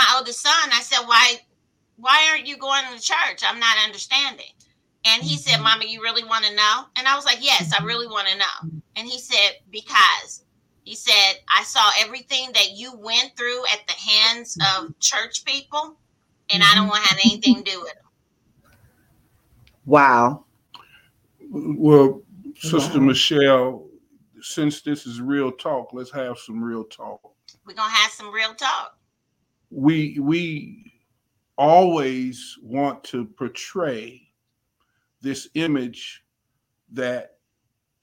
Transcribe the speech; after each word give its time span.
said, 0.00 1.06
Why 1.06 1.36
why 1.96 2.28
aren't 2.30 2.46
you 2.46 2.56
going 2.56 2.82
to 2.94 3.00
church? 3.00 3.42
I'm 3.46 3.60
not 3.60 3.76
understanding. 3.84 4.46
And 5.06 5.22
he 5.22 5.36
said, 5.36 5.54
mm-hmm. 5.54 5.64
Mama, 5.64 5.84
you 5.86 6.02
really 6.02 6.24
want 6.24 6.44
to 6.44 6.54
know? 6.54 6.84
And 6.96 7.06
I 7.06 7.14
was 7.14 7.24
like, 7.24 7.38
Yes, 7.40 7.72
I 7.78 7.84
really 7.84 8.06
want 8.06 8.28
to 8.28 8.38
know. 8.38 8.80
And 8.96 9.08
he 9.08 9.18
said, 9.18 9.56
Because 9.70 10.44
he 10.84 10.94
said, 10.94 11.40
I 11.48 11.62
saw 11.64 11.90
everything 11.98 12.50
that 12.54 12.72
you 12.72 12.94
went 12.96 13.32
through 13.36 13.62
at 13.72 13.86
the 13.86 13.94
hands 13.94 14.58
of 14.76 14.98
church 15.00 15.44
people, 15.44 15.96
and 16.50 16.62
I 16.62 16.74
don't 16.74 16.88
want 16.88 17.02
to 17.04 17.08
have 17.10 17.20
anything 17.24 17.56
to 17.56 17.62
do 17.62 17.80
with 17.80 17.94
them. 17.94 18.72
Wow. 19.86 20.44
Well, 21.50 22.22
Sister 22.56 22.98
wow. 22.98 23.06
Michelle, 23.06 23.86
since 24.40 24.82
this 24.82 25.06
is 25.06 25.20
real 25.20 25.50
talk, 25.52 25.92
let's 25.92 26.10
have 26.12 26.38
some 26.38 26.62
real 26.62 26.84
talk. 26.84 27.20
We're 27.66 27.74
gonna 27.74 27.90
have 27.90 28.10
some 28.10 28.30
real 28.32 28.54
talk. 28.54 28.98
We 29.74 30.18
we 30.20 30.92
always 31.56 32.56
want 32.62 33.02
to 33.04 33.24
portray 33.26 34.22
this 35.20 35.48
image 35.54 36.22
that 36.92 37.38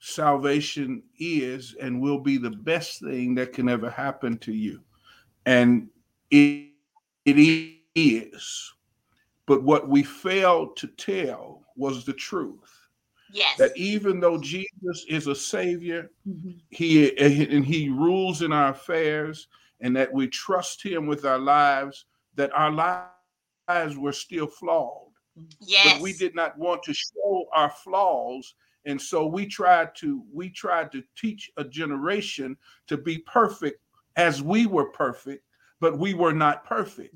salvation 0.00 1.02
is 1.18 1.74
and 1.80 2.00
will 2.00 2.18
be 2.18 2.36
the 2.36 2.50
best 2.50 3.00
thing 3.00 3.34
that 3.36 3.52
can 3.52 3.68
ever 3.68 3.88
happen 3.88 4.36
to 4.38 4.52
you. 4.52 4.80
And 5.46 5.88
it, 6.30 6.70
it 7.24 7.78
is. 7.94 8.72
But 9.46 9.62
what 9.62 9.88
we 9.88 10.02
failed 10.02 10.76
to 10.78 10.88
tell 10.88 11.62
was 11.76 12.04
the 12.04 12.12
truth. 12.12 12.88
Yes. 13.32 13.56
That 13.58 13.76
even 13.76 14.20
though 14.20 14.38
Jesus 14.38 15.06
is 15.08 15.26
a 15.26 15.34
savior, 15.34 16.10
mm-hmm. 16.28 16.50
he 16.68 17.16
and 17.18 17.64
he 17.64 17.88
rules 17.88 18.42
in 18.42 18.52
our 18.52 18.70
affairs, 18.72 19.48
and 19.82 19.94
that 19.96 20.12
we 20.12 20.28
trust 20.28 20.82
him 20.82 21.06
with 21.06 21.26
our 21.26 21.38
lives, 21.38 22.06
that 22.36 22.50
our 22.54 22.70
lives 22.70 23.96
were 23.96 24.12
still 24.12 24.46
flawed. 24.46 25.10
Yes. 25.60 25.94
But 25.94 26.02
we 26.02 26.14
did 26.14 26.34
not 26.34 26.58
want 26.58 26.82
to 26.84 26.94
show 26.94 27.46
our 27.52 27.70
flaws. 27.70 28.54
And 28.86 29.00
so 29.00 29.26
we 29.26 29.46
tried 29.46 29.94
to 29.96 30.24
we 30.32 30.48
tried 30.48 30.90
to 30.92 31.02
teach 31.16 31.50
a 31.56 31.64
generation 31.64 32.56
to 32.86 32.96
be 32.96 33.18
perfect 33.18 33.80
as 34.16 34.42
we 34.42 34.66
were 34.66 34.90
perfect, 34.90 35.44
but 35.80 35.98
we 35.98 36.14
were 36.14 36.32
not 36.32 36.64
perfect. 36.64 37.14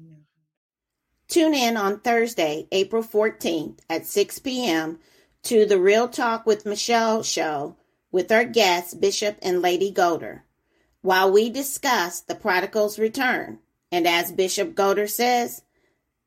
Tune 1.29 1.55
in 1.55 1.77
on 1.77 2.01
Thursday, 2.01 2.69
April 2.71 3.03
14th 3.03 3.81
at 3.91 4.07
6 4.07 4.39
p.m 4.39 4.99
to 5.47 5.65
the 5.65 5.79
Real 5.79 6.09
Talk 6.09 6.45
with 6.45 6.67
Michelle 6.67 7.23
show 7.23 7.77
with 8.11 8.33
our 8.33 8.45
guests, 8.45 8.95
Bishop 8.95 9.39
and 9.41 9.63
Lady 9.63 9.93
Golder, 9.93 10.43
while 11.03 11.31
we 11.31 11.51
discuss 11.51 12.21
the 12.21 12.35
prodigal's 12.35 12.99
return. 12.99 13.59
And 13.91 14.07
as 14.07 14.33
Bishop 14.33 14.75
Golder 14.75 15.07
says, 15.07 15.63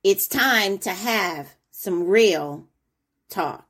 it's 0.03 0.27
time 0.27 0.77
to 0.79 0.91
have 0.91 1.55
some 1.71 2.07
real 2.07 2.67
talk. 3.29 3.68